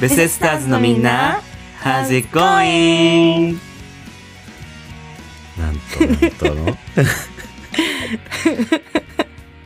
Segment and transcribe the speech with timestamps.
[0.00, 1.40] ベセスターズのみんな
[1.82, 3.58] How's it going?
[5.58, 6.76] なんとなんとの？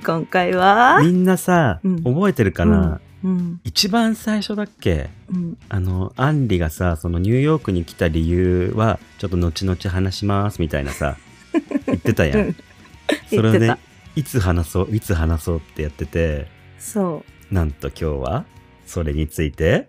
[0.06, 1.00] 今回は？
[1.02, 2.02] みんなさ、うん。
[2.04, 5.10] 覚えてるかな、うん、一番最初だっけ？
[5.32, 11.16] うん、あの、アンリがさ、そのニューヨークに来た理由は、ちょっと後々話しますみたいなさ、
[11.86, 12.54] 言ってたやん。
[13.28, 13.76] それをね、
[14.14, 16.46] いつ話そう、いつ話そうってやってて、
[16.78, 17.54] そう。
[17.54, 18.44] なんと今日は、
[18.86, 19.88] それについて、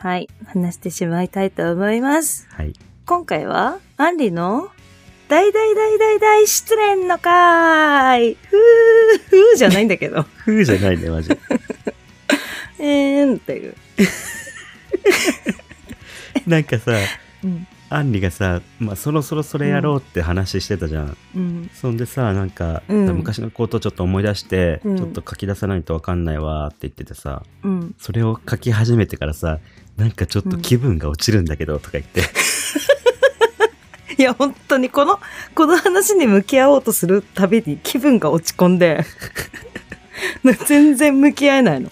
[0.00, 0.28] はい。
[0.46, 2.46] 話してしまいたいと思います。
[2.52, 2.72] はい。
[3.04, 4.68] 今回は、アンリの
[5.28, 10.22] 大大大大大失恋の会ふー、ふーじゃないんだけど。
[10.22, 11.30] ふうじゃないね、マジ。
[12.78, 13.74] えーんっていう。
[16.46, 16.92] なんかさ、
[17.42, 17.66] うん。
[17.90, 21.16] アンリがさ、まあ、そろそろそれやろうって話してたじゃん。
[21.34, 21.70] うん。
[21.74, 27.94] そんでさ、なんか、うん昔のことちょっと思い出して、うんちょっと書き出さないとわかんないわーって言っててさ、うん。
[27.98, 29.58] それを書き始めてからさ、
[29.98, 32.22] なんかちょっと気分が落ちるんだけど、とか言って。
[34.16, 35.18] いや、本当にこの、
[35.54, 39.04] この話に向き合おうとするたびに気分が落ち込んで、
[40.66, 41.90] 全然向き合えないの。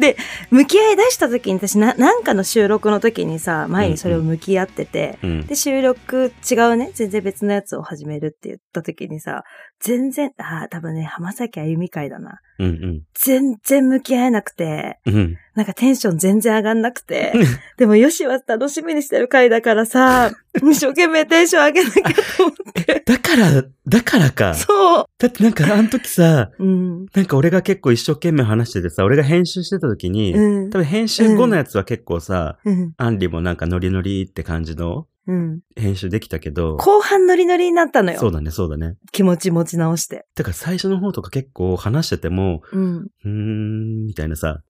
[0.00, 0.16] で、
[0.50, 5.46] 向き合い出した時に私な、なんかの収録の時にさ、前にそれを向き合ってて、うん。
[5.46, 9.44] で、収録違うね、全然別のやつを始めるって言った時にさ、
[9.80, 12.40] 全然、ああ、多分ね、浜崎あゆみ会だな。
[12.58, 15.14] うん全然向き合えなくて、うん。
[15.14, 15.38] うん。
[15.54, 17.32] なんかテンション全然上がんなくて、
[17.76, 22.02] でもよしは楽しみにしてる回だからさ、 一生懸命テンション上げなきゃ
[22.36, 23.02] と思って。
[23.04, 24.54] だから、だからか。
[24.54, 26.64] そだってなんかあの時さ、う。
[26.64, 27.06] うん。
[27.14, 30.78] なんか俺が結構一生懸命話しててさ、俺が編集してた時に、うん多。
[30.78, 32.92] 分編集後のやつは結構さ、うん。
[32.96, 35.60] アンリもなんかノリノリって感じのうん。
[35.74, 38.18] 編集できたけど、後半ノリノリになったのよ。
[38.18, 38.96] そうだね、そうだね。
[39.12, 40.26] 気持ち持ち直して。
[40.36, 42.96] だから最初の方とか結構話してても、うん。
[42.96, 44.62] うーん、みたいなさ、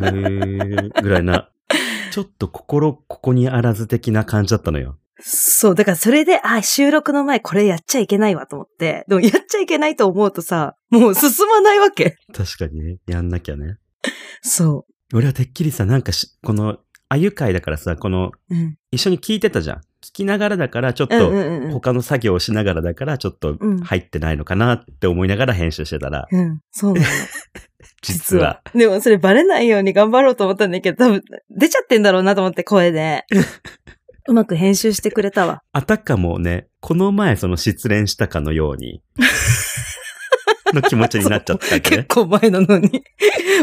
[0.00, 1.50] へー、ぐらいな、
[2.12, 4.98] ちょっと心ここにあらず的な感じだったのよ。
[5.20, 5.74] そう。
[5.74, 9.04] だからそれで、あ、収録の前これやっちゃいけないわと思って。
[9.08, 12.16] でもやっちゃいけないと思うとさ、もう進まないわけ。
[12.32, 13.78] 確かにね、やんなきゃね。
[14.42, 16.78] そ俺はてっきりさ、なんかし、この、
[17.08, 18.54] あゆ会だからさ、この、う。
[18.54, 18.76] うん。
[18.90, 19.76] 一緒に聞いてたじゃん。
[20.02, 21.30] 聞きながらだから、ちょっと。
[21.72, 26.60] 他の作業をしながらだから、ちょっとうん入ってないのかなって思いながら編集してたら、うん。
[26.70, 27.06] そうなの。
[28.02, 28.62] 実は。。
[28.74, 33.24] でもそれバレないように頑張ろうと思ったんだけど、多分出ちゃってんだろうなと思って声で。
[34.26, 35.62] うまく編集してくれたわ。
[35.72, 39.02] あたかもね、この前その失恋したかのように、
[40.72, 42.04] の気持ちになっちゃったわけ結ね。
[42.08, 43.04] 構前なのに。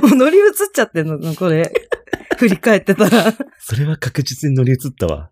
[0.03, 1.71] もう乗り移っちゃってんの、これ。
[2.37, 3.33] 振り返ってたら。
[3.59, 5.31] それは確実に乗り移ったわ。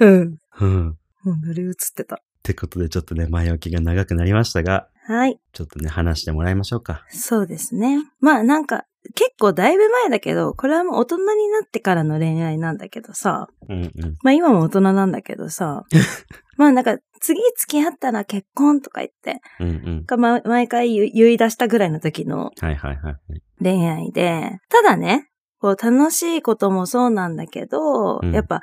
[0.00, 0.36] うん。
[0.60, 0.90] うん。
[0.90, 0.94] っ
[1.24, 2.20] もう乗り移ってた。
[2.42, 5.38] てことでちょっとね、前置きが長くなりましたが、はい。
[5.52, 7.04] ちょっとね、話してもらいましょうか。
[7.08, 7.98] そうですね。
[8.20, 13.48] まあなんか、結構だいぶ前だけど、これはもう大人になってからの恋愛なんだけどさ。
[13.68, 14.16] うんうん。
[14.22, 15.84] まあ今も大人なんだけどさ。
[16.56, 20.04] まあなんか、次付き合ったら結婚とか言って、うんうん。
[20.06, 23.16] がま毎回言い言い出したぐらいの時のはいはいはい。
[23.60, 25.28] 恋愛で、ただね、
[25.62, 28.62] こう楽しいこともそうなんだけど、うんやっぱ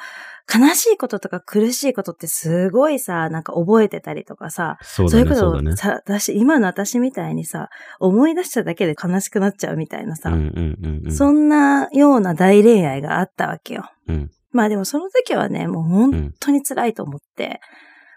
[0.51, 5.51] 悲しいこととか苦しいことってすごいさ、なんか覚えてたりとかさ、そうだね、いうこと。
[5.51, 11.11] をさ、私、今の私みたいにさ、思い出しただけで悲しくなっちゃうみたいなさ、うんうんうんうん。
[11.11, 13.91] そんなような大恋愛があったわけよ。
[14.07, 14.31] うん。
[14.51, 17.61] まあでもその時はね、もう本当に辛いと思って、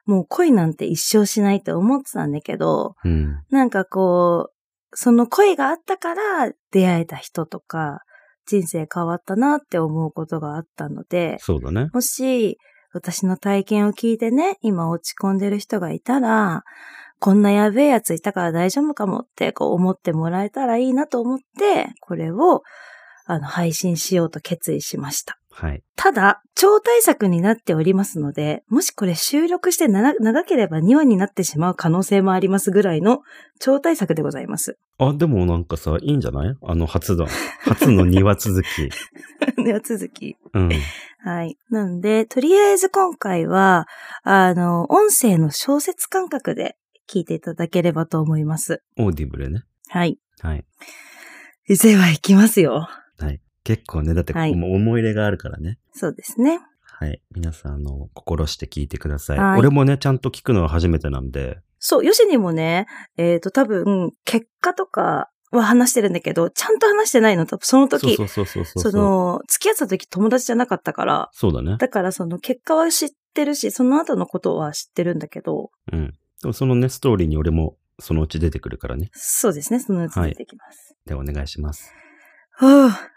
[0.06, 3.42] もう恋なんて一生しないと思ってたんだけど、うん。
[3.50, 4.52] なんかこう、
[4.94, 8.00] その恋があったから出会えた人とか、
[8.46, 11.88] 人生変わったなって思うことがあったので、そうだね。
[11.92, 12.58] もし
[12.92, 16.62] 私の体験を聞いてね、今落ち込んでる人がいたら、
[17.18, 22.62] こんなやべえやついたから大丈夫かもってこう思ってもらえたらいいなと思って、これを
[23.26, 25.38] あの配信しようと決意しました。
[25.54, 25.82] はい。
[25.96, 33.20] ただ、超大作になっておりますので、もしこれ収録して長長ければ2話になってしまう可能性もありますぐらいの
[33.60, 34.78] 超大作でございます。
[34.98, 36.56] あ、でもなんかさ、いいんじゃない？
[36.62, 37.26] あの、初だ。
[37.60, 38.90] 初の2話続き。
[39.62, 40.36] では続き。
[40.54, 40.70] うん。
[41.24, 41.56] はい。
[41.70, 43.86] なんで、とりあえず今回は、
[44.22, 46.76] あの、音声の小説感覚で
[47.10, 48.82] 聞いていただければと思います。
[48.96, 49.62] オーディブルね。
[49.88, 50.18] はい。
[50.40, 50.64] はい。
[51.68, 52.88] では行きますよ。
[53.64, 53.78] はい。
[53.78, 55.78] 結構ね、だって、はいもう思い入れがあるからね。
[55.92, 56.60] そうですね。
[56.80, 57.20] はい。
[57.34, 59.38] 皆さん、あの、心して聞いてください。
[59.38, 61.58] はい俺もね、ちゃんと聞くのは初めてなんで。
[61.78, 62.86] そう、ヨシにもね、
[63.16, 71.76] えっ、と、多分、結果とかは話してるんだけど、ちゃんと話してないの、多分その時、そうそうそうそうその、付き合ってた時友達じゃなかったから、そうだね。
[71.78, 76.14] だからその結果は知ってるし、その後のことは知ってるんだけど、うん。
[76.42, 79.10] でもそのね、ストーリーに俺もそのうち出てくるからね。
[79.12, 80.94] そうですね、そのうち出てきます。
[81.04, 81.92] で、お願いします。
[82.52, 83.11] はぁ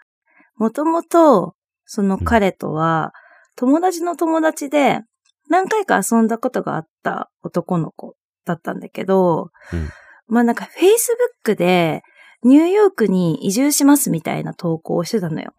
[0.56, 1.54] もともと、
[1.84, 3.12] その彼とは、
[3.56, 5.00] 友達の友達で、
[5.48, 9.88] 何回か遊んだことがあった男の子だったんだけど、うん
[10.28, 10.68] まあなんか
[11.44, 12.02] Facebook で、
[12.42, 15.52] ニューヨークに移住しますみたいな投稿をしてたのよ。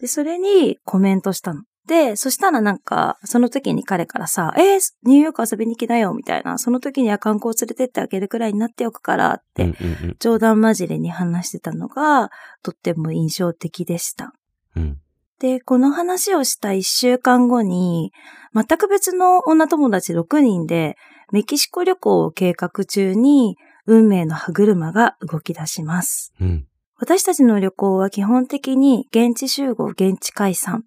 [0.00, 1.62] で、それにコメントしたの。
[1.86, 6.56] で、そしたらなんか、その時に彼からさ、えーニューヨーク遊びに来なよ、みたいな。
[6.58, 9.74] その時には観光連れてってあげるくらいになっておくからって。
[10.18, 12.30] 冗談交じりに話してたのが、
[12.62, 14.32] とっても印象的でした。
[14.76, 14.98] うん。
[15.40, 18.12] で、この話をした一週間後に、
[18.54, 20.96] 全く別の女友達6人で、
[21.32, 26.32] メキシコ旅行を計画中に、運命の歯車が動き出します。
[26.40, 26.66] うん。
[26.96, 30.84] 私たちの旅行は基本的に現地集合、現地解散。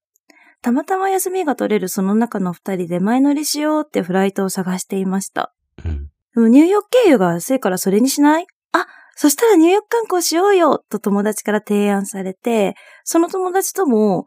[0.67, 5.53] たまたま休みが取れるその中の二人で前乗りしようってフライトを探していました。
[5.85, 6.09] うん。
[6.35, 8.47] でもニューヨーク経由が安いからそれにしない？
[8.73, 8.85] あ、
[9.15, 12.75] そしたらニューヨーク観光しようよと友達から提案されて、
[13.05, 14.25] その友達とも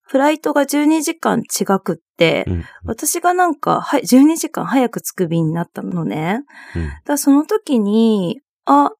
[0.00, 2.64] フライトが12時間違くって、うん。
[2.86, 6.40] 私がなんか、はい、12時間早く着く便になったのね。
[6.74, 6.90] うん。
[7.04, 8.90] だその時に、あ、っ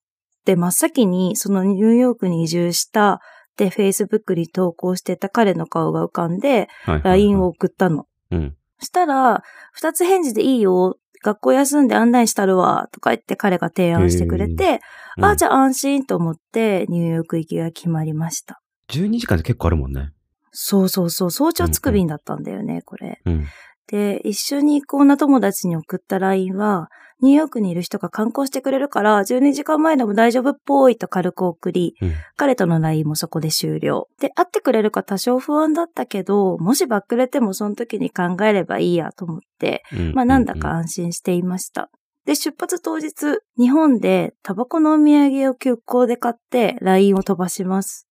[0.44, 3.22] て真っ先にそのニューヨークに移住した
[3.56, 6.68] Facebook に投稿してた彼の顔が浮かんで。
[7.04, 8.06] LINE を送ったの。
[8.30, 8.56] うん。
[8.78, 14.80] そしたら、二つ返事でいいよ、学校休んで案内したるわ、とか言って彼が提案してくれて、
[15.18, 18.60] うんあ、じゃあ安心と思ってニューヨーク行きが決まりました。
[18.88, 20.10] 12時間って結構あるもんね。
[20.50, 23.20] そうそうそう、早朝着く便だったんだよね、これ。
[23.24, 23.46] うん。
[23.88, 26.88] で、一緒に行く女友達に送った LINE は、
[27.20, 32.14] ニューヨークにいる人が観光してくれるから、12時間前でも大丈夫っぽいと軽く送り、うん。
[32.36, 34.08] 彼との LINE もそこで終了。
[34.20, 40.70] で、会ってくれるか多少不安だったけど、もしバックれてもその時に考えればいいやと思って、うんまあなんだか。
[40.70, 41.90] 安心していました。
[42.24, 48.08] で、出発当日、日本でタバコのお土産を休校で買って LINE を飛ばします。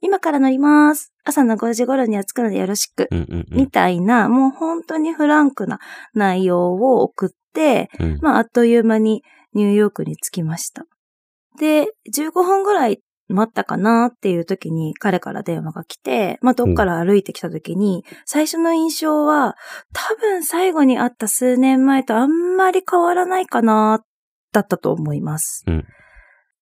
[0.00, 1.09] 今から乗ります。
[1.24, 3.08] 朝の5時頃には着くのでよろしく。
[3.10, 3.58] うんうんうん。
[3.58, 5.78] みたいな、もう本当にフランクな
[6.14, 8.18] 内容を送って、うん。
[8.20, 9.22] まああっという間に
[9.54, 10.84] ニューヨークに着きました。
[11.58, 19.56] で、15分ぐらい待ったかなっていう時に彼から電話が来て、まあどっから歩いてきた時に、最初の印象は
[19.92, 24.02] 多分最後に会った数年前とあんまり変わらないかな、
[24.52, 25.64] だったと思います。
[25.66, 25.84] うん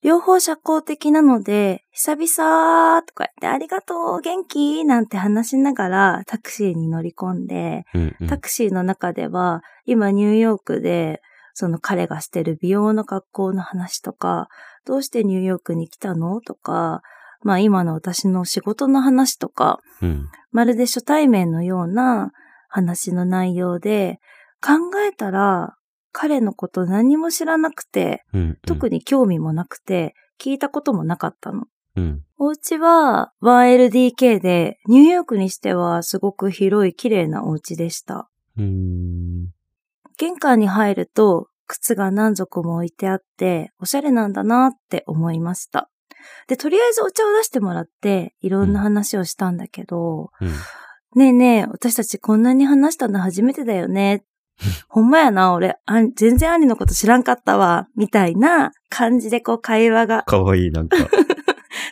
[0.03, 4.85] 両方社交的なので、久々とか言ってありがとう、元気？
[4.85, 8.29] なんて話しながらタクシーに乗り込んで、うんうん。
[8.29, 11.21] タクシーの中では、今ニューヨークで、
[11.55, 14.49] その彼がしてる美容の学校の話とか、
[14.85, 16.41] どうしてニューヨークに来たの？
[16.41, 17.03] とか、
[17.43, 20.29] まあ今の私の仕事の話とか、うん。
[20.53, 22.31] まるで初対面のような
[22.69, 24.21] 話の内容で、
[24.61, 24.75] 考
[25.09, 25.77] えたら
[26.12, 28.58] 彼のこと何も知らなくて、うん。
[28.66, 31.64] 特に興味もなくて、聞いたこともなかったの。
[31.97, 32.23] うん。
[32.38, 38.28] お家は 1LDK で、ニューヨークにしてはすごく広い綺麗なお家でした。
[38.56, 39.49] うん。
[40.16, 45.90] 玄関に入ると靴が何足も置いてあって、おしゃれなんだなって思いました。
[46.49, 50.49] で、とりあえずお茶を出してもらって、いろんな話をしたんだけど、うん。
[51.16, 54.25] ねえねえ、私たちこんなに話したの初めてだよね。
[54.88, 60.97] ほんまやな、俺、あん全然兄のこと知らんかったわ、みたいな感じでこう会話がかわいい、なんか。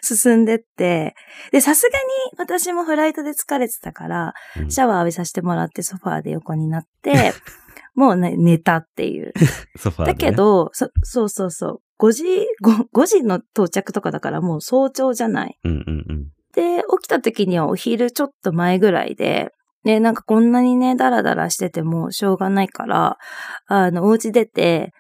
[0.03, 1.15] 進んでって、
[1.51, 7.33] で、さすがに私もフライトで疲れてたから、うんシャワー浴びさせてもらってソファーで横になって、
[7.95, 9.33] もうね、寝たっていう。
[9.77, 10.31] ソファーで、だね。
[10.31, 11.81] けど、そ、そうそうそう。
[11.99, 12.25] 5時、
[12.63, 15.59] 5, 5時の到着とかだからもう早朝じゃない。
[15.65, 16.27] うんうんうん。
[16.55, 19.51] で、起きた時にはお昼ちょっと前ぐらいで、
[19.87, 23.19] ね、なんかこんなにね、ダラダラしててもしょうがないから、
[23.67, 24.93] あの、お家出て、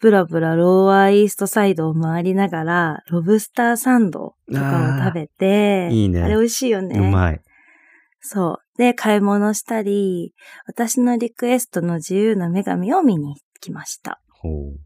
[0.00, 6.98] ブラブラローアーイーストサイドを回りながら、ロブスターサンドとかを食べて、いいねあれ美味しいよね。
[6.98, 7.40] うまい。
[8.20, 8.78] そう。
[8.78, 10.34] で、買い物したり、
[10.66, 14.20] 私のリクエストの自由な女神を見に行きました。
[14.28, 14.80] ほう。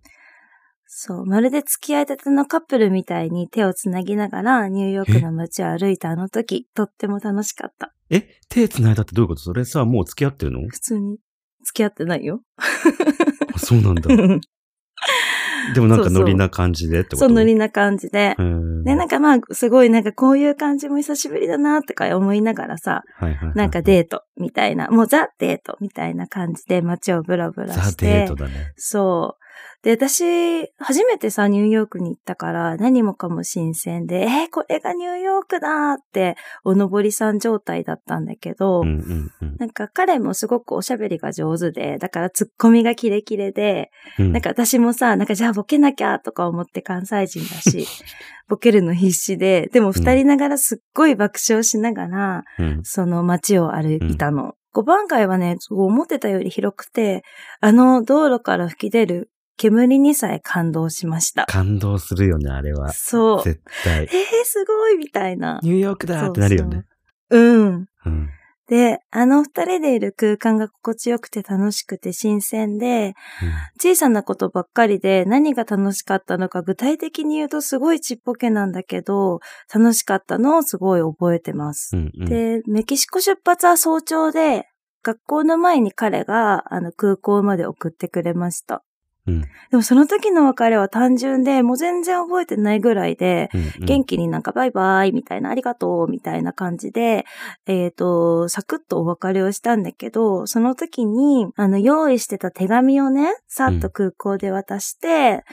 [0.85, 1.25] そう。
[1.25, 7.95] まるで付き合いたてのカップルみたいに手をつなぎながらニューヨークの街を歩いたあの時、とっても楽しかった。
[8.11, 9.43] え、手繋いだってどういうこと？
[9.43, 10.69] それさ、もう付き合ってるの？
[10.69, 11.19] 普通に
[11.65, 12.41] 付き合ってないよ。
[13.55, 14.03] あそうなんだ。
[15.75, 17.19] でもなんかノリな感じでってこと？
[17.19, 18.43] そうノリな感じでう。
[18.43, 18.85] ん。
[18.85, 28.07] で、なんかまあ、すごいなんかこういう感じも久しぶりだなとか思いながらさ、はいはいはいなんかデートみたいな、もうザ・デートみたいな感じで街をブラブラザ・して。
[28.07, 28.75] デートだね。
[28.77, 29.43] そう。
[29.83, 44.33] で、私、初めてさ、ニューヨークに行ったから、何もかも新鮮で、えーこれがニューヨークだって、おのぼりさん状態だったんだけど、うんうんうんなんか彼もすごくおしゃべりが上手で、だからツッコミがキレキレで、うん。
[44.33, 47.87] なんか私もさ、なんかじゃあボケなきゃとか思って関西人だし、
[48.49, 54.55] ボケるの必死で、でも二人ながらすっごい爆笑しながら、うん、その街を歩いたの。
[54.75, 57.25] 5番街はね、思ってたより広くて、
[57.61, 61.47] あの道路から吹き出る煙にさえ感動しました。
[61.47, 62.93] 感動するよね、あれは。
[62.93, 63.43] そう。
[63.43, 64.07] 絶対え。
[64.07, 64.11] ー、
[64.45, 65.61] すごいみたいな。
[65.63, 66.85] ニューヨークだってなるよね。
[67.31, 67.87] うん。
[68.05, 68.31] うん。
[68.69, 73.15] で、あの二人でいる空間が心地よくて楽しくて新鮮で、
[73.81, 79.41] 小さなことばっかりで何が楽しかったのか具体的に言うとすごいちっぽけなんだけど、
[79.73, 81.97] 楽しかったのをすごい覚えてます。
[81.97, 84.67] うんうん、で、メキシコ出発は早朝で、
[85.05, 88.83] 学校の前に彼があの空港まで送ってくれました。
[89.27, 89.41] うん。
[89.43, 93.87] でもその時の別れは単純で、もう全然覚えてないぐらいで、うんうん。
[93.87, 97.25] 元気になんかバイバイみたいな、ありがとうみたいな感じで、
[97.67, 105.45] えっ、と、サクッとお別れをしたんだけど、その時に、あの、用意してた手紙をね、さっと空港で渡して、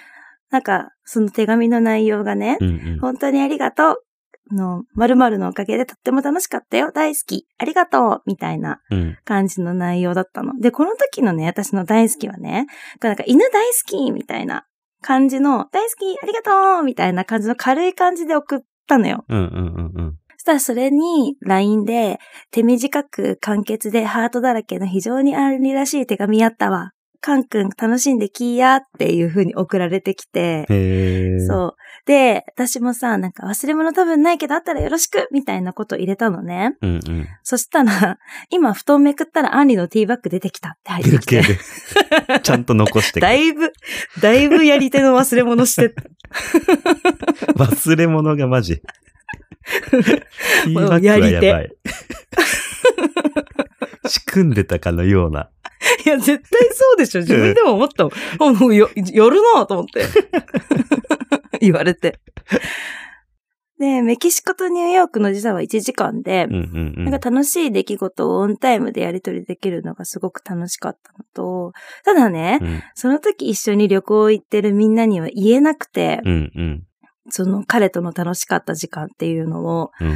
[0.49, 2.99] なんか、その手紙の内容がね、うんうん。
[2.99, 4.03] 本当にありがとう。
[4.51, 6.91] の、〇〇のおかげでとっても楽しかったよ。
[6.91, 7.47] 大好き。
[7.57, 8.21] ありがとう。
[8.25, 10.59] みたいなうん感じの内容だったの。
[10.59, 12.67] で、この時のね、私の大好きはね、
[13.01, 14.65] なんか犬大好きみたいな
[15.01, 19.25] 感じの、大好きありがとうみたいな感じの軽い感じで送ったのよ。
[19.29, 20.17] うんうんうんうん。
[20.37, 22.19] そしたらそれに LINE で
[22.51, 26.91] 手短く簡潔でハートだらけの非常にありらしい手紙やったわ。
[27.23, 31.47] カン君楽しんできーやっていう風に送られてきて、へー。
[31.47, 31.75] そう。
[32.05, 36.75] で、私もさ、なんか忘れ物多分ないけどあったらよろしくみたいなことを入れたのね。
[36.81, 37.27] うんうん。
[37.41, 41.41] そしたら、今布団めくったらアンリのティーバッグ出てきたって入ってきて。
[41.43, 41.59] で
[42.43, 43.71] ちゃんと残してくだいぶ、
[44.21, 45.95] だいぶやり手の忘れ物して、
[47.55, 48.81] 忘れ物がマジ。
[49.91, 51.71] ティーバッグはやばい。
[54.33, 55.51] 仕組んでたかのような。
[56.05, 57.21] いや、絶対そうでしょ。
[57.21, 58.55] 自分でも思ったもん。
[58.55, 60.05] もうよ、やるなと思って。
[61.61, 62.19] 言われて。
[63.79, 66.47] で、メキシコとニューヨークの時差は1時間で。
[66.47, 71.73] なんか楽しい出来事をオンタイムでやり取りできるのがすごく楽しかったのと、
[72.03, 76.83] ただね、うんその時一緒に旅行行ってるみんなには言えなくて、うんうん
[77.29, 80.15] その彼との楽しかった時間っていうのを、うん。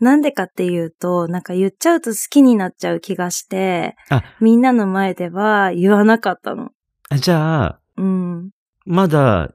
[0.00, 6.70] なんでかっていうと、なんか言っちゃうと好きになっちゃう気がして、あみんなの前では言わなかったの。
[7.08, 8.50] あじゃあ、うん。
[8.84, 9.52] まだ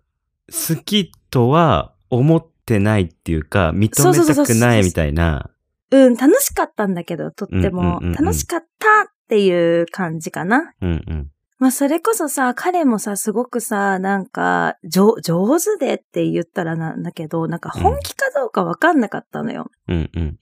[0.48, 5.50] 好きとは思ってないっていうか、認めたくないみたいな。
[5.92, 8.00] うん、楽しかったんだけど、とっても。
[8.02, 10.74] 楽しかったっていう感じかな。
[10.82, 11.32] うんうん。
[11.62, 19.70] まあ、それこそさ、彼もさ、すごくさ、なんか、上、上手でって言ったらなんだけど、なんか本気かどうかわかんなかったのよ。
[19.88, 20.40] うんうん。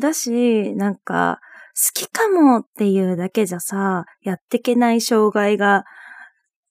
[0.00, 1.40] だし、なんか、
[1.76, 5.84] 好きかもっていうだけじゃさ、やってけない障害が、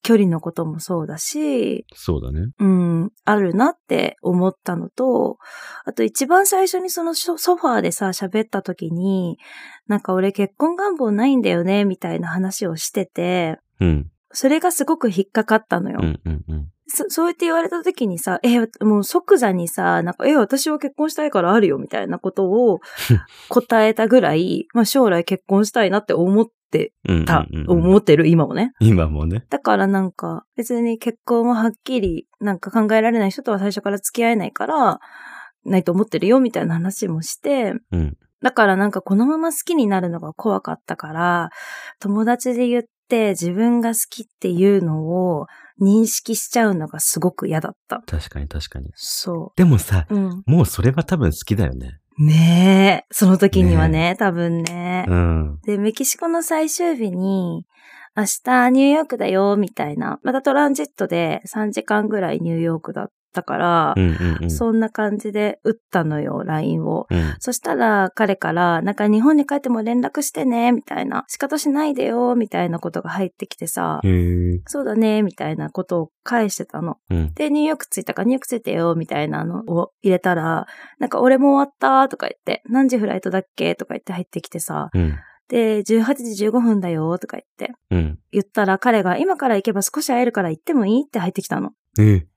[0.01, 2.47] 距離のこともそうだし、そうだね。
[2.59, 5.37] うん、あるなって思ったのと、
[5.85, 9.37] あと一番最初にそのソソファーでさ、喋った時に、
[9.87, 14.09] なんか俺結婚願望ないんだよね、みたいな話をしてて、うん。
[14.31, 15.99] それがすごく引っかかったのよ。
[16.01, 16.67] うんうんうん。
[16.87, 22.79] そそうやって言われた時にさ、え、もう即座にさ、なんか、え、私は結婚したいからあるよ、みたいなことを
[23.49, 28.73] 答えたぐらい、まあ将来結婚したいなって思ってうんうんた、うんうん思ってる今もね。
[28.79, 29.45] 今もね。
[29.49, 34.99] だからなんか、別に結婚ははっきり、なんか考えられない人とは最初から付き合えないから、
[35.65, 38.17] ないと思ってるよ、みたいな話もして、うん。
[38.41, 41.49] だからなんかこのまま好きになるのが怖かったから、
[41.99, 45.45] 友達で言って自分が好きっていうのを
[45.79, 48.01] 認識しちゃうのがすごく嫌だった。
[48.07, 48.89] 確かに確かに。
[48.95, 50.15] そでもさ、う。
[50.15, 50.43] うん。
[50.47, 51.99] もうそれは多分好きだよね。
[52.17, 53.13] ねえ。
[53.13, 55.05] その時にはね、多分ね。
[55.07, 55.59] うん。
[55.65, 57.65] で、メキシコの最終日に、
[58.15, 60.19] 明日ニューヨークだよ、みたいな。
[60.23, 64.51] またトランジットで3時間ぐらいニューヨークだったからう、んうんうん。
[64.51, 67.07] そんな感じで打ったのよ、LINE を。
[67.09, 67.35] うん。
[67.39, 71.25] そしたら彼から、なんか日本に帰っても連絡してね、みたいな。
[71.27, 73.99] 仕方しないでよ、みたいなことが入ってきてさ。
[74.67, 76.97] そうだね、みたいなことを返してたの。
[77.09, 77.33] うん。
[77.33, 80.67] で、ニューヨーク着いたからニューヨーク着いてよ、みたいなのを入れたら、
[80.99, 85.15] なんか俺も終わったとか言って、何時フライトだっけとか言って入ってきてさ、うん。
[85.49, 87.75] で、18時15分だよ、とか言って。
[87.91, 88.19] うん。
[88.31, 91.03] 言ったら彼が今から行けば少し会えるから行ってもいい？
[91.05, 91.71] って入ってきたの。
[91.99, 92.27] ええ、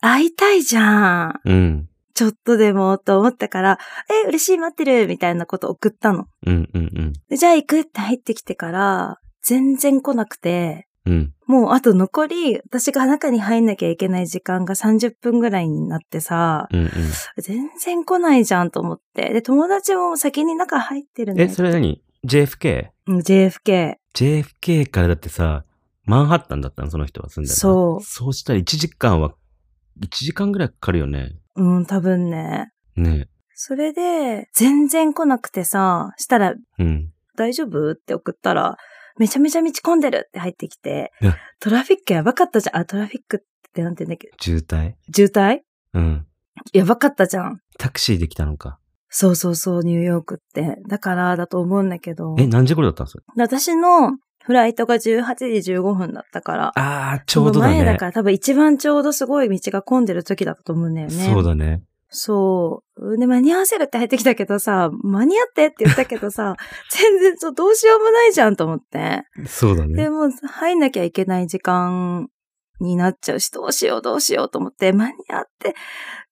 [0.00, 1.40] 会いたいじゃん。
[1.44, 1.88] うん。
[2.14, 3.78] ちょっとでも、と思ったから、
[4.24, 6.26] え、嬉しい待ってる、みたいなこと送ったの。
[6.46, 7.12] うんうんうん。
[7.28, 11.32] でじゃあ行くって入ってきてから、全然来なくて、うん。
[11.46, 16.90] もうあと残り、私が中に入んなきゃいけない時間が30分ぐらいになってさ、うんうん。
[17.38, 19.32] 全然来ないじゃんと思って。
[19.32, 21.44] で、友達も先に中入ってるね。
[21.44, 24.90] え、それ何 ?JFK?JFK うん JFK。
[24.90, 25.64] からだってさ、
[26.08, 29.34] マンハッタンだったのその人は住んでるのそうそうしたら1時間は、
[30.00, 31.36] 1時間ぐらいかかるよね。
[31.56, 32.70] うん、多分ね。
[32.96, 37.12] ねそれで、全然来なくてさ、したら、うん。
[37.36, 38.76] 大丈夫って送ったら、
[39.18, 42.82] めちゃめちゃ道混んでるって入ってきてえ、トラフィックやばかったじゃん。
[42.82, 43.40] あ、トラフィックっ
[43.72, 44.30] てなんて言うんだっけ？
[44.40, 44.94] 渋滞？
[45.12, 45.58] 渋滞？
[45.94, 46.26] うん。
[46.72, 47.60] やばかったじゃん。
[47.78, 48.78] タクシーで来たのか。
[49.08, 50.76] そうそうそう、ニューヨークって。
[50.88, 52.36] だからだと思うんだけど。
[52.38, 53.24] え、何時頃だったんですか？
[53.36, 56.72] 私のフライトが18時15分だったから。
[56.74, 57.82] あー、ちょうどだね。
[57.82, 61.12] 前だから多分一番ちょうどすごい道が混んでる時だったと思うんだよね。
[61.12, 61.82] そうだね。
[62.08, 63.18] そう。
[63.18, 66.56] で、間に合わせるって入ってきたけどさ、間に合ってって言ったけどさ、
[66.90, 69.24] 全然そうどうしようもないじゃんと思って。
[69.46, 70.08] そうだねで。
[70.08, 72.30] も、入んなきゃいけない時間
[72.80, 75.74] になっちゃうし、どうしようどうしようと思って、間に合って、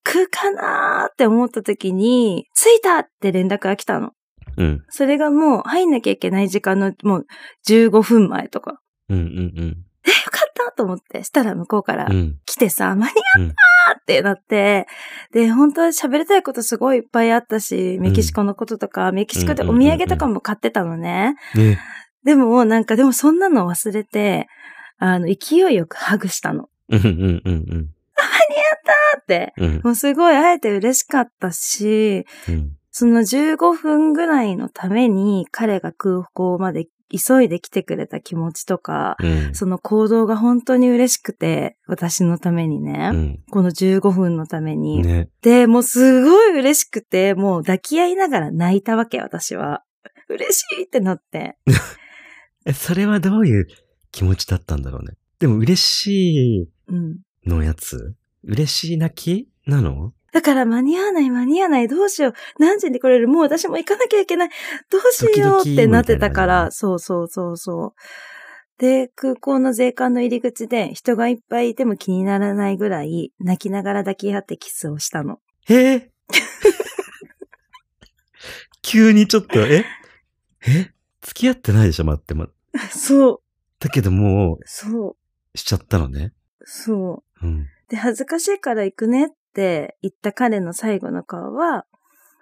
[0.05, 4.13] 来るかなーって思った時に、着いたって連絡が来たの。
[4.57, 4.85] うん。
[4.89, 7.27] それがもう入んなきゃいけない時間のもう
[7.69, 8.81] 15分前とか。
[9.09, 11.25] うんうんえ、よかったと思って。
[11.25, 12.17] したら向こうからうん。
[12.17, 12.39] うん。
[12.47, 14.87] 来てさ、間に合うんったってなって、
[15.33, 21.35] で、本当は喋りたいことすごいいっぱいあったし、メキシコのこととか、メキシコでお土産とかも買ってたのね。
[21.55, 21.79] ね。
[22.25, 24.49] でも、なんかでもそんなの忘れて、
[24.99, 26.69] あの、勢いよくハグしたの。
[26.89, 27.91] うんうんうん
[28.87, 29.67] だって、うん。
[29.67, 29.81] うん。
[29.83, 32.73] もうすごい会えて嬉しかったし、うん。
[32.99, 39.55] その15分ぐらいのために彼が空港まで急いで来てくれた気持ちとか、うん。
[39.55, 43.11] その行動が本当に嬉しくて、私のためにね。
[43.13, 43.41] うん。
[43.51, 45.03] この15分のために。
[45.03, 45.29] ね。
[45.43, 49.83] で、もうすごい嬉しくて、もう抱き合いながら泣いたわけ、私は。
[50.31, 51.59] 嬉しいってなって。
[52.65, 53.67] え、それはどういう
[54.11, 55.19] 気持ちだったんだろうね。
[55.39, 57.19] でも嬉しうん。
[57.45, 58.15] いのやつ？
[58.43, 60.15] 嬉しい泣きなの？
[60.37, 62.35] だから間に合わない間に合わないどうしよう。
[62.59, 63.27] 何時に来れる？
[63.27, 64.51] もう私も行かなきゃいけない。
[64.91, 68.79] どうしようってなってたから、そうそうそうそう。
[68.79, 75.41] で、空港の税関の入り口で人がいっぱいいても気にならないぐらい泣きながら抱き合ってキスをしたの。
[75.71, 75.75] え？
[75.75, 76.03] ー
[78.83, 79.87] 急にちょっと、え？
[80.67, 80.91] え？
[81.23, 82.49] 付き合ってないでしょ待って、ま。
[82.91, 83.41] そう、
[83.81, 85.17] だけどもそう、
[85.55, 86.35] う、しちゃったのね。
[86.63, 87.47] そう。
[87.47, 87.67] うん。
[87.89, 91.87] で、恥ずかしいから行くねって言った彼の最後の顔は、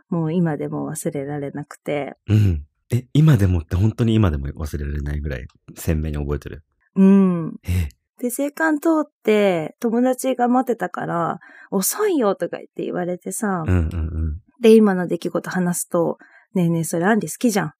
[0.08, 2.66] もう今でも忘れられなくて、うん。
[2.90, 5.46] え、今でもって本当に今でも忘れられないぐらい
[5.76, 6.64] 鮮明に覚えてる。
[6.96, 7.54] うん。
[7.64, 7.88] え
[8.20, 14.40] で、税関通って友達が待ってたから、遅いよとか言って言われてさ、うんうんうん。
[14.60, 16.18] で、今の出来事話すと、
[16.54, 17.72] ねえねえ、それアンリ好きじゃんっ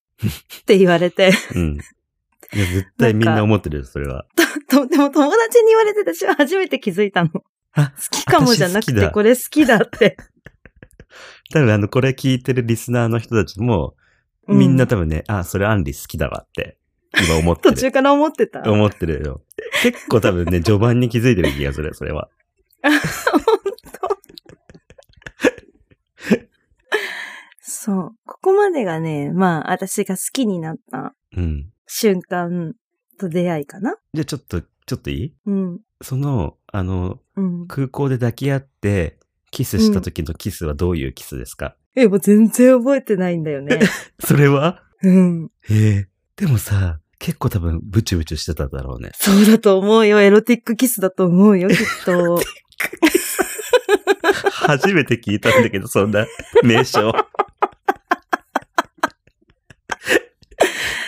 [0.65, 1.79] て言われて、うん。
[2.53, 4.27] いや、絶対みんな思ってるよ、それは。
[4.69, 7.31] とでも友達に言われて私は初めて気づいたの。
[7.77, 10.17] 好あ、きかもじゃなくて、これ好きだって。
[11.53, 13.95] 多分あの、これ聞いてるリスナーの人たちも、
[14.47, 16.77] うんみんな多分ね、あ、それアンリ好きだわって、
[17.27, 17.77] 今思って途る。
[17.77, 18.61] 中から思ってた。
[18.71, 19.43] 思ってるよ。
[19.83, 22.29] 結構多分ね、序盤に気づいてる気がする、それは。
[27.61, 28.13] そう。
[28.27, 31.71] ここまでがね、まあ、私が好きになったうん。
[31.87, 32.75] 瞬間
[33.19, 33.97] と出会いかな。
[34.15, 35.35] じゃあちょっと、ちょっといい？
[35.47, 35.81] うん。
[36.03, 37.67] その、あの、うん。
[37.67, 39.19] 空港で抱き合って、
[39.51, 43.81] キスした時のキスはどういうキスですか、え、もう全然覚えてないんだよね。
[44.19, 44.83] それは？
[45.03, 45.51] うん。
[45.69, 46.09] へえ。
[46.37, 49.13] でもさ、結構多分ブチュブチュしてただろうね。
[49.15, 50.21] そうだと思うよ。
[50.21, 52.41] エロティックキスだと思うよ、きっと。
[54.51, 56.27] 初めて聞いたんだけど、そんな
[56.65, 57.13] 名称。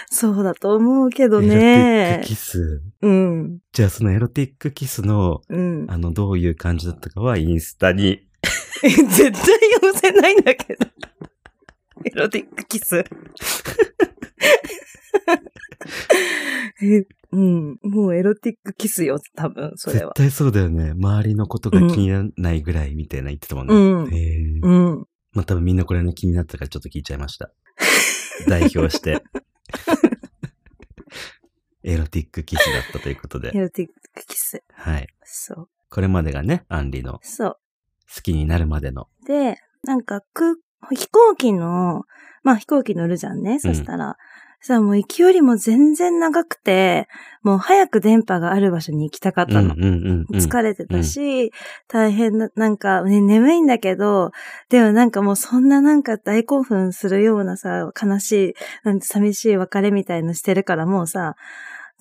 [0.09, 2.29] そうだと思うけどエロティッねク。
[2.29, 2.83] キス。
[3.03, 3.59] うん。
[3.73, 5.87] じゃあそのエロティックキスの、うん。
[5.89, 8.27] あの、どういう感じだったかはインスタに。
[8.83, 10.87] 絶対寄せないんだけど。
[12.05, 13.05] エロティックキス。
[16.83, 17.79] えうん。
[17.83, 20.13] もうエロティックキスよ、多分、それは。
[20.15, 20.91] 絶対そうだよね。
[20.91, 23.75] 周りのことが気にならないぐらいみたいな言ってたもんね。
[23.75, 24.61] うん。
[24.63, 25.07] うん。
[25.33, 27.51] まあ多分みんなこれね気になったからちょっと聞いちゃいました。
[28.49, 29.23] 代表して。
[31.87, 33.53] エロティックキスだったということで。
[33.55, 34.65] エロティックキス。
[34.73, 35.07] はい。
[35.23, 35.69] そう。
[35.89, 37.57] これまでがね、アンリのそう。
[38.13, 39.07] 好きになるまでの。
[39.25, 40.57] で、なんか空、
[40.91, 42.03] 飛行機の、
[42.43, 43.61] まあ飛行機乗るじゃんね。
[43.61, 44.17] そしたら、
[44.61, 47.07] さ、もう行きよりも全然長くて、
[47.43, 49.75] もう早く電波がある場所に行きたかったの。
[49.75, 50.41] うんうんうんうん。
[50.41, 51.53] 疲れてたし、
[51.87, 54.33] 大変な、なんか、ね、眠いんだけど、
[54.71, 61.37] でもなんかもうそんななんか大興奮するようなさ、悲しい、なんて寂しい別れみたいのしてるからもうさ、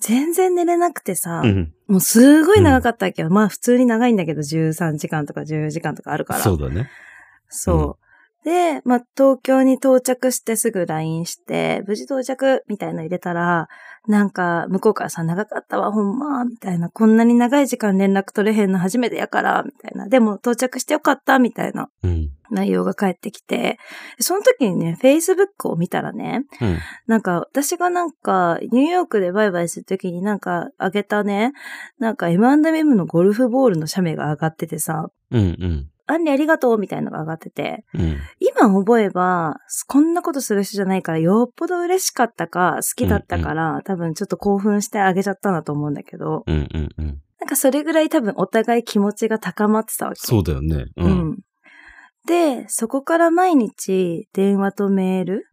[0.00, 1.72] 全然寝れなくてさ、うん。
[1.88, 6.40] もうすごい長かったっけど、まあ普通に長いんだけど13時間とか14時間とかあるから。
[6.40, 6.90] そうだね。
[7.48, 8.05] そう。
[8.46, 13.66] で、まあ、東京に到着してすぐ LINE して、無事到着みたいの入れたら、
[14.06, 16.88] なんか、向こうからさ、長かったわ、ほんま、みたいな。
[16.88, 20.06] こんなに長い時間連絡取れへんの初めてやから、みたいな。
[20.06, 22.30] でも、到着してよかった、みたいなうん。
[22.52, 23.78] 内容が返ってきて、
[24.20, 26.78] その時にね、Facebook を見たらね、うん。
[27.08, 31.50] なんか、私がなんか、ニューヨークでバイバイするときになんか、あげたね、
[31.98, 35.90] なんか M&M のゴルフボールの写メが上がっててさ、うんうん。
[36.06, 38.18] アンリありがとうみたいなのが上がってて、うん。
[38.38, 39.56] 今覚えば、
[39.88, 47.06] こんなことする人じゃないから、よっぽど嬉しかったか、好きだったから、多分ちょっと興奮してあげちゃったんだと思うんだけど、うんうんうん。
[47.40, 50.20] なんかそれぐらい多分お互い気持ちが高まってたわけ。
[50.20, 50.86] そうだよね。
[50.96, 51.04] う。
[51.04, 51.38] うんん。
[52.26, 55.50] で、そこから毎日電話とメール。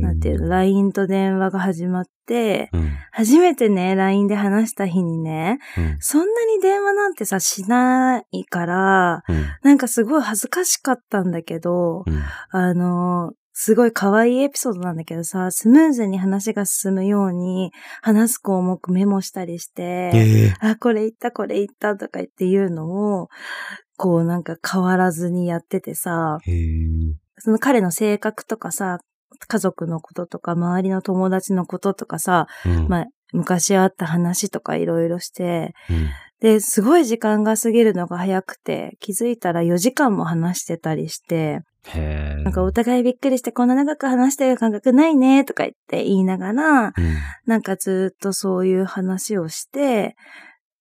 [0.00, 2.90] なんていうの、LINE と電話が始まって、うん。
[3.12, 5.96] 初めてね、LINE で話した日にね、うん。
[6.00, 9.44] そんなに電話なんてさ、しないから、うん。
[9.62, 12.22] なんかすごい恥ずかしかったんだけど、うん。
[12.50, 17.72] あの、すごい可愛いエピソードなんだけどさ、スムーズに話が進むように、
[18.02, 20.54] 話す項目メモしたりして。
[20.60, 23.28] あ、これ言った、これ言ったとか言って言うのを、
[23.96, 26.38] こうなんか変わらずにやっててさ。
[27.38, 28.98] その彼の性格とかさ、
[29.46, 32.88] 家族のこととか、周りの友達のこととかさ、うん。
[32.88, 36.10] まあ、昔あった話とかいろいろして、うん。
[36.40, 41.60] で、すごい時間が過ぎるのが早くて、気づいたら4時間も話してたりして。
[42.42, 46.92] なんかお互いびっくりしてこんな長く話してる感覚ないねとか言って言いながら、うん。
[47.46, 50.16] なんかずっとそういう話をして、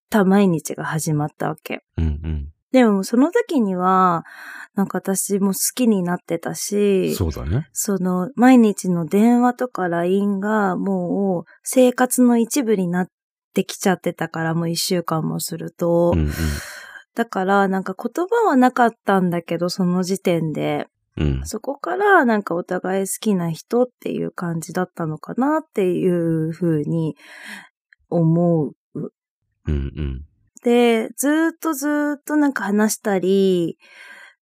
[0.09, 1.81] た毎日が始まったわけ。
[1.97, 2.49] うんうん。
[2.75, 4.25] でもその時には、
[4.73, 7.69] なんか私も好きになってたし、そうだね。
[7.71, 13.07] その毎日の電話とか LINE がもう生活の一部になっ
[13.53, 16.29] てきちゃってたからもう一週間もすると、うん
[17.15, 21.27] だからなんか言葉はなかったんだけどその時点で、うん。
[21.27, 21.45] うん。
[21.45, 27.15] そこからなんかお互い好きな人っていう感じだったのかなっていうふうに
[28.09, 28.75] 思う。
[28.95, 29.13] うん
[29.65, 30.25] うん。
[30.65, 33.77] で、ずーっとずーっとなんか話したり、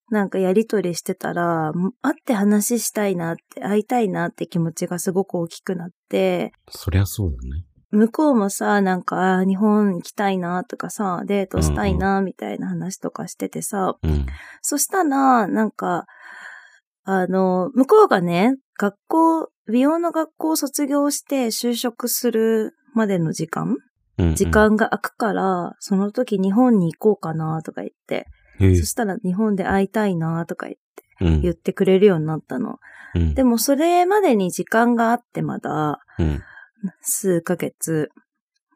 [0.10, 7.66] なんかやりとりしてたら、会って話したいなって、会いたいなって気持ちがすごく大きくなって、そりゃそうだね。
[7.92, 14.26] 向こうもさ、なんか、日本行きたいなとかさ、デートしたいなみたいな話とかしててさ、うん。
[14.62, 16.06] そしたら、なんか、
[17.04, 23.78] あの、向こうがね、学校、美容の学校を卒業して就職するまでの時間うんうん。
[24.36, 28.28] 時間が空くから、その時日本に行こうかなとか言って、
[28.60, 30.84] へえそしたら日本で会いたいなとか言って
[31.22, 31.42] うん。
[31.42, 32.80] 言ってくれるようになったの。
[33.16, 33.34] うん。
[33.34, 36.42] でもそれまでに時間があってまだうん。
[37.02, 38.12] 数ヶ月。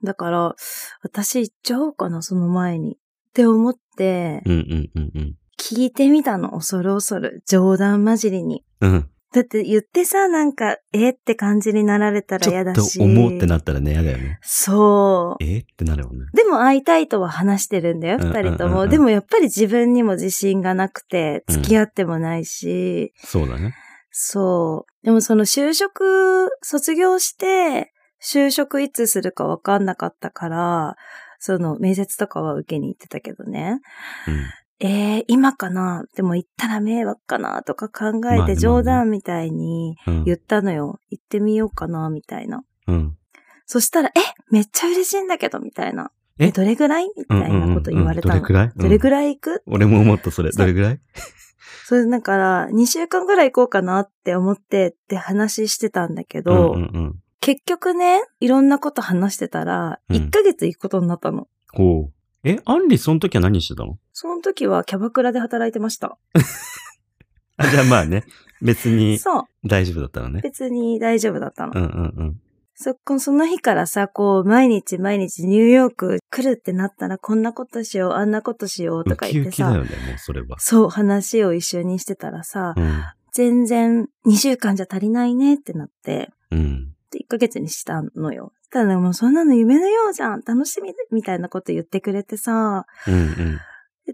[0.03, 0.55] だから、
[1.01, 2.93] 私行っちゃおうかな、その前に。
[2.93, 2.97] っ
[3.33, 5.35] て思って、うんうんうんうん。
[5.59, 7.43] 聞いてみたの、恐る恐る。
[7.47, 8.63] 冗談交じりに。
[8.81, 9.09] うん。
[9.33, 13.01] だって言ってさ、なんか、えって感じになられたらちょっと嫌だし。
[13.01, 14.39] 思うってなったらね、嫌だよね。
[14.41, 15.43] そう。
[15.43, 16.25] えってなるもんね。
[16.33, 18.75] でも会いたいとは話してるんだよ、うん二人とも。
[18.75, 23.75] うんうんうんでもやっぱり自分にも自信がなくて、付き合ってもないし、そうだね。
[24.11, 25.05] そう。
[25.05, 27.91] でもその就職、卒業して、
[28.23, 30.95] 就職いつするかわかんなかったから、
[31.39, 33.79] その面接とかは受けに行ってたけどね。
[34.27, 34.45] うん。
[34.79, 36.03] えー、今かな？
[36.15, 40.23] でも行ったら迷惑かなとか考えて冗談みたいにうん。
[40.23, 40.99] 言ったのよ。
[41.09, 42.63] 行ってみようかなみたいな。
[42.87, 43.17] うん。
[43.65, 44.11] そしたら、え、
[44.51, 46.11] めっちゃ嬉しいんだけどみたいな。
[46.39, 46.47] え？
[46.47, 47.07] え、どれぐらい？
[47.17, 48.35] みたいなこと言われたの。
[48.35, 48.71] うんうんうんどれくらい？
[48.75, 49.63] どれぐらい行く？
[49.67, 50.51] 俺も思った、それ。
[50.51, 50.99] どれぐらい？
[51.85, 57.15] それだから、2週間ぐらい行こうかなって思ってって話してたんだけど、うんうんうん。
[57.39, 61.47] 結局ね、いろんなこと話してたら、うん1ヶ月行くことになったの。
[61.73, 62.13] ほう。
[62.47, 63.97] え、アンリその時は何してたの？
[64.13, 66.17] その時はキャバクラで働いてました。
[67.57, 68.23] あ、じゃあまあね。
[68.61, 69.43] 別にそう。
[69.65, 70.41] 大丈夫だったのね。
[70.41, 71.73] 別に大丈夫だったの。
[71.75, 72.41] うんうん
[72.79, 79.03] そこ、その日からさ、こう、毎日毎日ニューヨーク来るってなったら、こんなことしよう、あんなことしよううん。
[79.05, 80.59] とか言ってさ、キだよね、もうそれは。
[80.59, 83.03] そう、話を一緒にしてたらさ、うん。
[83.33, 86.93] 全然2週間じゃ足りないねってなって、うん。
[87.11, 88.53] で1ヶ月にしたのよ。
[88.69, 93.59] ただもうそんなの夢のようじゃん楽しみみたいなこと言ってくれてさ、うんうん。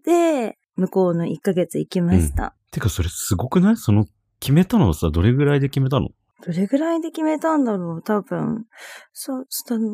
[0.04, 2.56] で、向こうの1ヶ月行きました。
[2.72, 3.78] てか、それすごくない？
[3.78, 4.06] その、
[4.40, 6.10] 決めたのはさ、どれぐらいで決めたの？
[6.46, 8.66] どれぐらいで決めたんだろう多分。
[9.14, 9.48] そう、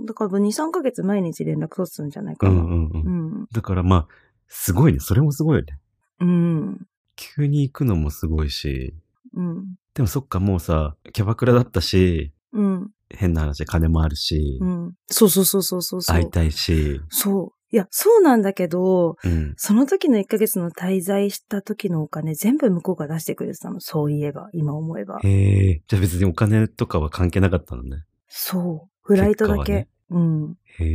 [0.07, 2.53] だから2、3ヶ月毎日連絡取ってたんじゃないかな。
[2.53, 3.03] うんうんうん。
[3.05, 3.47] うん。
[3.51, 4.07] だからまあ、
[4.47, 4.99] すごいね。
[4.99, 5.79] それもすごいよね。
[6.21, 6.87] うん。
[7.15, 8.95] 急に行くのもすごいし。
[9.35, 9.75] うん。
[9.93, 12.91] でもそっか、もうさ、キャバクラだったし、うん。
[13.09, 14.93] 変な話、金もあるし、うん。
[15.07, 16.15] そうそうそうそうそうそう。
[16.15, 17.59] 会いたいし、そう。
[17.71, 19.53] いや、そうなんだけど、うん。
[19.57, 23.79] その時の1ヶ月の滞在した時のお金全部向こうが出してくれてたの。
[23.79, 25.19] そういえば、今思えば。
[25.23, 25.81] へえ。
[25.87, 28.03] じゃあ別にお金とかは関係なかったのね。
[28.27, 28.89] そう。
[29.03, 29.73] フライトだけ。
[29.73, 30.57] ねうん。
[30.79, 30.87] へえ。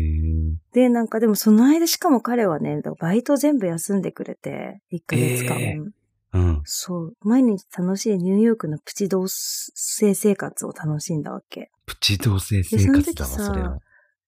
[0.72, 5.92] で、なんかでもその間しかも彼はね、バイト全部休んでくれて、1ヶ月間。
[6.34, 6.62] えーうん。
[6.64, 7.12] そう。
[7.20, 11.70] 毎日楽しいニューヨークのプチ同棲生活を楽しんだわけ。
[11.86, 13.78] プチ同棲生活だわ、でそそれは。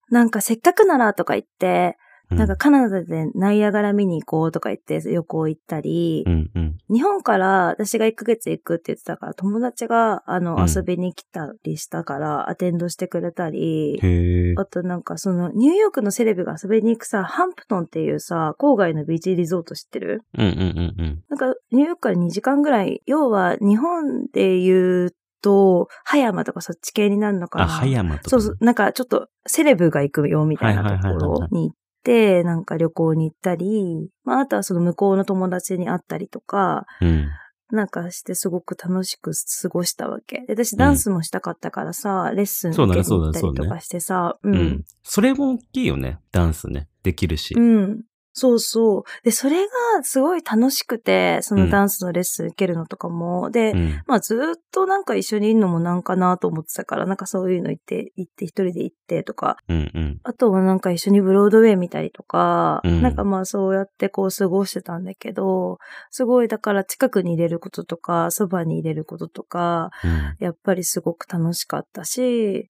[0.09, 6.77] なんかせっかくならとか言って、うなんか、カナダでナイアガラ見に行こうとか言って旅行行ったり、うんうん。
[6.89, 14.53] 日本から私が1ヶ月行くって言ってたから、友達があの、うん遊びに来たりしたから、アテンドしてくれたり、へえ。
[14.57, 20.23] あとなんかその、ニューヨークのセレブが遊びに行くさ、ハンプトンっていうさ、郊外のビーチリゾート知ってる？
[20.37, 21.23] うんうんうんうん。
[21.29, 28.29] なんか、ニューヨークから2時間ぐらい、要は日本で言うと、葉山とかそっち系になるのかなあ、葉山とか。
[28.29, 37.29] そうそう、なんかちょっとセレブが行くよみたいなところに行って、なんか旅行に行ったり、まああとはその向こうの友達に会ったりとか、うん。
[37.69, 39.31] なんかしてすごく楽しく
[39.61, 40.45] 過ごしたわけ。
[40.47, 44.85] で私ダンスもしたかったからさ、レッスン受けに行ったそうだねそうだねりとかしてさ、ううんん。
[45.03, 46.19] それも大きいよね。
[46.31, 46.87] ダンスね。
[47.03, 47.55] できるし。
[47.55, 48.03] うん。
[48.39, 49.03] そうそう。
[49.23, 49.71] で、それが
[50.03, 53.49] すごい楽しくて、そのダンスのレッスン受けるのとかも。
[53.49, 54.01] で、うん。
[54.05, 60.19] まあずーっとなんか一緒にいるのもなんかなと思ってたから、なんかそういうの行って、行って一人で行ってとか、うんうん。
[60.23, 65.79] あとはなんか一緒にブロードウェイ見たりとか、うんなんかまあそうやってこう過ごしてたんだけど、
[66.11, 70.35] すごいだから近くに入れることとか、そばに入れることとか、うん。
[70.45, 72.69] やっぱりすごく楽しかったし、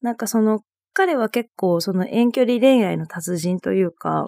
[0.00, 0.60] なんかその、
[0.92, 4.26] 彼は結構その遠距離恋愛の達人というか。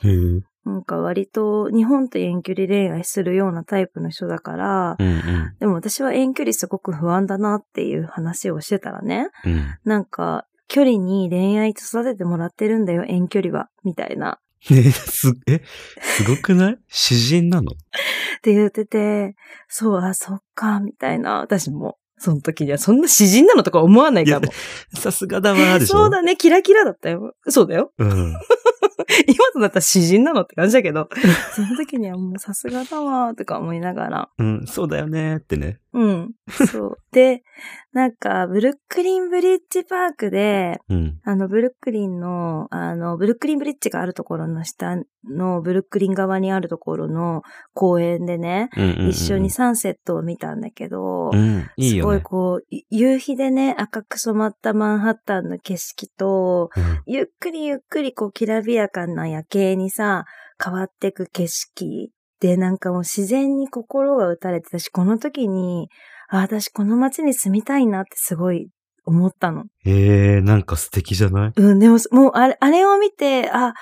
[0.64, 5.56] なんか割と日本と遠距離恋愛するようなタイプの人だから、うんうん。
[5.58, 9.74] でも私は遠距離すごく不安だなっていう話をしてたらね、うん。
[9.84, 14.38] なんか距離に恋愛育ててもらってるんだよ、遠距離は、みたいな。
[14.70, 15.62] ねす、え、
[16.02, 16.78] すごくない？
[16.88, 17.72] 詩人なの？
[17.72, 17.74] っ
[18.42, 19.34] て言ってて、
[19.68, 21.96] そう、あ、そっか、みたいな、私も。
[22.18, 24.46] その時には、そんな詩人なのとか思わないかも。
[24.94, 25.96] さすがだわ、でしょ？
[25.96, 27.32] そうだね、キラキラだったよ。
[27.48, 27.92] そうだよ。
[27.96, 28.34] うん。
[29.26, 31.08] 今となったら詩人なのって感じだけど、
[31.54, 34.28] その時にはもうさすがだわー、とか思いながら。
[34.38, 35.80] うん、そうだよねーってね。
[35.92, 36.30] うん。
[36.48, 36.98] そう。
[37.10, 37.42] で、
[37.92, 41.20] なんか、ブルックリンブリッジパークで、うん。
[41.24, 47.42] あの、ブルックリンの、あの、ブルックリンブリッジがあるところの下の、ブルックリン側にあるところの
[47.74, 52.22] 公園でね、うんうんうん一緒にサンセットを見たんだけど、うん、いいすごい。
[52.22, 60.24] こう、い夕日でね、赤く染まったマンハッタンの景色と、うんゆっくりゆっくりこう、きらびやかな夜景にさ、
[60.62, 65.88] 変わってく景色で、なんかもう自然に心が打たれてたし、この時に、
[66.28, 68.68] あ、私この街に住みたいなってすごい
[69.04, 69.64] 思ったの。
[69.84, 71.52] えー、なんか素敵じゃない？
[71.54, 73.74] うん、でも、もうあれ、あれを見て、あ、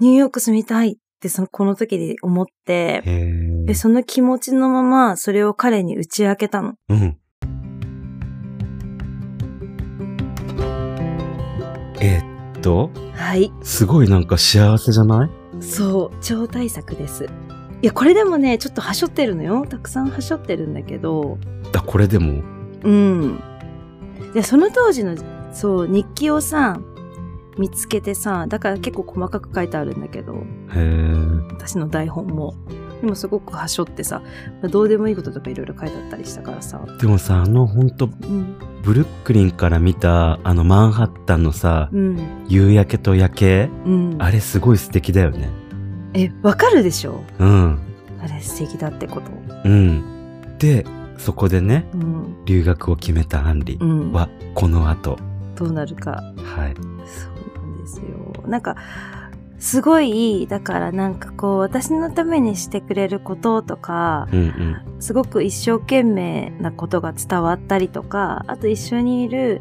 [0.00, 3.32] ニューヨーク住みたいって、その、この時で思って、へ
[3.64, 3.74] で、ー。
[3.74, 6.74] その気持ちのまま、それを彼に打ち明けたの。
[6.88, 7.18] うん。
[12.00, 13.52] えーっと、はい。
[13.62, 15.30] すごいなんか幸せじゃない？
[15.60, 17.24] そう、超大作です。
[17.82, 19.66] いや、これでもね、ちょっとはしょってるのよ。
[19.68, 21.38] たくさんはしょってるんだけど、
[21.74, 22.42] あ、これでも？
[22.82, 23.40] うん。
[24.32, 25.16] で、その当時の、
[25.52, 26.80] そう、日記をさ、
[27.58, 31.52] 見つけてさ、だから結構細かく書いてあるんだけど、へー。
[31.52, 32.54] 私の台本も。
[33.06, 34.20] でもすごくはしょってさ、
[34.68, 36.84] どうでもいいこととかいろいろ書いてあったりしたからさ。
[37.00, 38.56] でもさ、あのほんと、うん。
[38.82, 42.44] ブルックリンから見たあのマンハッタンのさ、うん。
[42.48, 44.16] 夕焼けと夜景、うん。
[44.18, 45.50] あれすごい素敵だよね。
[46.14, 47.22] え、わかるでしょ？
[47.38, 47.78] うん。
[48.20, 49.30] あれ素敵だってこと。
[49.64, 50.56] うん。
[50.58, 50.84] で、
[51.16, 52.44] そこでね、うん。
[52.44, 54.12] 留学を決めたアンリうん。
[54.12, 55.16] は、この後。
[55.54, 56.10] どうなるか。
[56.42, 56.74] はい。
[56.74, 58.48] そうなんですよ。
[58.48, 58.74] なんか、
[59.58, 65.00] すごい、だからなんかこう、私のためにしてくれることとか、うんうん。
[65.00, 69.60] すごく一生懸命なことが伝わったりとか、あと一緒にいる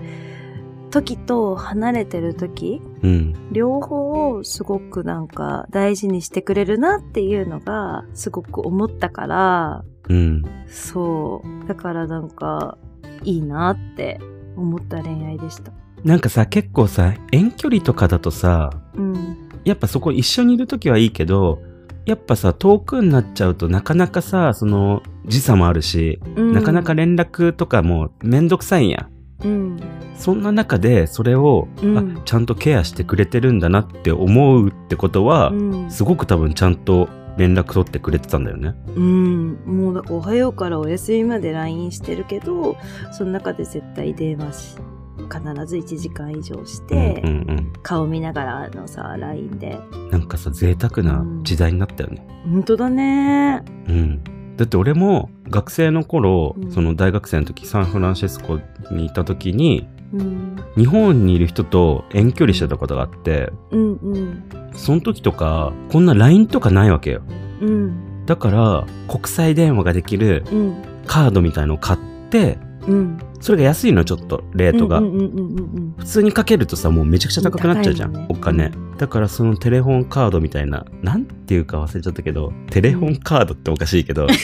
[0.91, 3.33] 時と離れてる時、うん。
[3.51, 10.43] 両方をすごくなんか大事にしてくれるなっていうのがすごく思ったから、うん。
[10.67, 11.67] そう。
[11.67, 12.77] だからなんか、
[13.23, 14.19] いいなって
[14.55, 15.71] 思った恋愛でした。
[16.03, 19.44] なんかさ、結構さ、遠距離とかだとさ、うん。
[19.65, 21.61] やっぱそこ一緒にいるときはいいけど、
[22.05, 29.09] やっぱさ、遠くになっちゃうとなかなかさ、その、時差もあるし、うんなかなか連絡とかもめんどくさいんや。
[29.43, 29.79] うん。
[30.15, 35.91] そんな中でそれを、うんあちゃんとケアしてくれてるんだなって思うってことは、うん。
[35.91, 38.75] すごく多分ちゃんと連絡取ってくれてたんだよね。
[38.95, 39.57] うん。
[39.65, 42.77] もうおはようからお休みまで LINE してるけど、
[43.11, 44.77] その中で絶対電話し、
[45.17, 49.79] 必ず1時間以上して、うんうん顔見ながらのさ、LINE で。
[49.91, 50.09] うん。
[50.09, 52.25] なんかさ、贅沢な時代になったよね。
[52.49, 53.63] 本当だね。
[53.87, 54.23] うん。
[54.57, 58.59] だって俺も学生の頃、うんその大学生の時サンフランシスコ
[58.91, 60.55] にいた時にうん。
[60.77, 64.43] 日本にいる人と遠距離してたことがあってうんうん。
[64.73, 67.21] その時とかこんな LINE とかないわけよ
[67.61, 68.25] うん。
[68.25, 70.83] だから国際電話ができるうん。
[71.05, 71.99] カードみたいのを買っ
[72.29, 73.17] てうん。
[73.39, 74.99] それが安いのちょっとレートが。
[74.99, 84.27] 普通にかけるとさもうめちゃくちゃ高くなっちゃうじゃん、ねお金だからそのテレフォンカードみたいななんていうか忘れちゃったけどテレフォンカードっておかしいけど、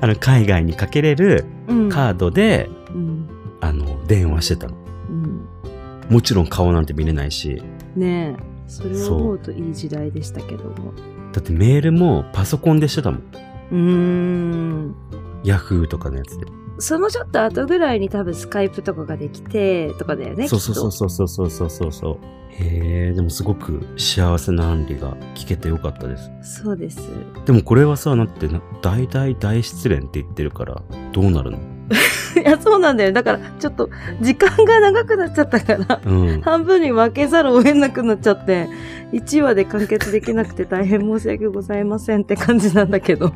[0.00, 1.88] あの海外にかけれるうん。
[1.88, 3.28] カードで、うん。
[3.60, 4.76] あの電話してたの
[5.08, 5.46] うん。
[6.10, 7.62] もちろん顔なんて見れないし
[7.96, 8.42] ねえ。
[8.66, 10.92] それを思うといい時代でしたけども。
[11.32, 13.22] だってメールもパソコンでしてたもん
[13.72, 14.94] うーん。
[15.44, 16.46] ヤフーとかのやつで、
[16.78, 20.48] そのちょっと後ぐらいに多分スカイプとかができて、とかだよね。
[20.48, 20.92] そうそうそうう。
[20.92, 27.00] そうそうそうそうそうそうへえでもすごく幸せな案里が聞けてよかったですそうです。
[27.46, 31.58] でもこれはさ、だってな、大大大失恋って言ってるから、どうなるの？
[32.40, 33.12] いや、そうなんだよ。
[33.12, 36.40] だから、ちょっと、時間が長くなっちゃったから、うん。
[36.40, 38.68] 半分に分けざるを得なくなっちゃって、
[39.12, 43.32] 1話で完結できなくて大変申し訳ございませんって感じなんだけど。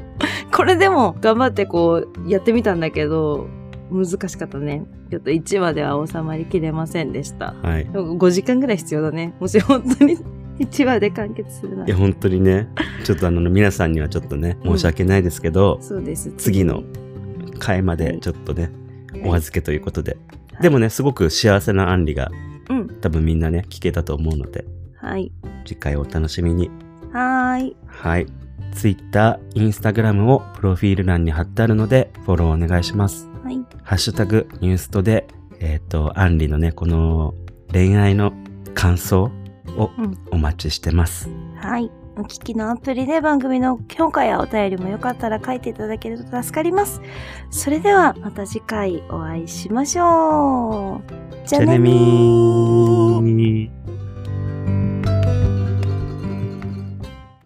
[0.59, 3.47] これでも、頑張ってこう、やってみたんだけど、
[3.92, 4.85] 難しかったね。
[5.09, 7.55] ちょっと1話では収まりきれませんでした。
[7.62, 7.85] はい。
[7.85, 9.37] でも5時間ぐらい必要だね。
[9.38, 10.18] もし本当に
[10.59, 12.01] 1話で完結するないや、ら。
[12.01, 12.66] 本当にね、
[13.05, 16.33] ちょっとあの、皆さんにはちょっとね、申し訳ないですけど、そうです。
[16.37, 16.83] 次の
[17.61, 18.73] 回までちょっとね、
[19.25, 20.16] お預けということで。
[20.61, 22.33] でもね、すごく幸せな案里が、
[22.68, 22.88] うん。
[23.01, 24.64] 多分みんなね、聞けたと思うので、
[24.97, 25.31] はい。
[25.64, 26.68] 次回をお楽しみに。
[27.12, 27.77] はーい。
[27.87, 28.27] はい。
[28.74, 33.28] Twitter、Instagram をプロフィール欄に貼ってあるので、フォローお願いします。
[33.44, 33.57] はい。
[33.83, 35.26] ハッシュタグ、ニューストで、
[35.61, 37.35] えっ、と、アンリのね、この
[37.72, 38.33] 恋愛の
[38.74, 39.31] 感想
[39.76, 41.28] をうんお待ちしてます。
[41.57, 41.90] はい。
[42.16, 47.00] お聞きのアプリで番組の評価やお便りもよかったら書いていただけると助かります。
[47.50, 51.00] それではまた次回お会いしましょ
[51.44, 51.46] う。
[51.46, 51.78] じゃあね。
[51.78, 53.97] みー。